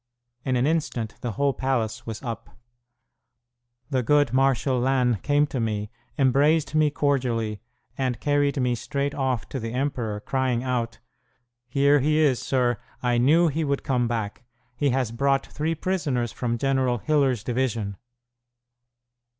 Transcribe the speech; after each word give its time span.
In 0.43 0.55
an 0.55 0.65
instant 0.65 1.13
the 1.21 1.33
whole 1.33 1.53
palace 1.53 2.07
was 2.07 2.23
up. 2.23 2.57
The 3.91 4.01
good 4.01 4.33
Marshal 4.33 4.79
Lannes 4.79 5.17
came 5.21 5.45
to 5.45 5.59
me, 5.59 5.91
embraced 6.17 6.73
me 6.73 6.89
cordially, 6.89 7.61
and 7.99 8.19
carried 8.19 8.59
me 8.59 8.73
straight 8.73 9.13
off 9.13 9.47
to 9.49 9.59
the 9.59 9.73
emperor, 9.73 10.19
crying 10.19 10.63
out, 10.63 10.97
"Here 11.67 11.99
he 11.99 12.17
is, 12.17 12.41
sir; 12.41 12.79
I 13.03 13.19
knew 13.19 13.47
he 13.49 13.63
would 13.63 13.83
come 13.83 14.07
back. 14.07 14.43
He 14.75 14.89
has 14.89 15.11
brought 15.11 15.45
three 15.45 15.75
prisoners 15.75 16.31
from 16.31 16.57
General 16.57 16.97
Hiller's 16.97 17.43
division." 17.43 17.95